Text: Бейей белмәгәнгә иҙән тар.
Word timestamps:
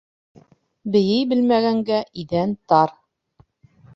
Бейей 0.95 1.27
белмәгәнгә 1.33 2.01
иҙән 2.23 2.57
тар. 2.73 2.97